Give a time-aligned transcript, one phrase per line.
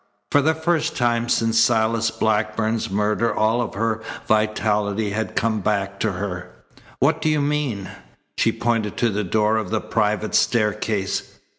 [0.31, 5.99] For the first time since Silas Blackburn's murder all of her vitality had come back
[5.99, 6.49] to her.
[6.97, 7.87] "What do you mean?"
[8.35, 11.37] She pointed to the door of the private staircase.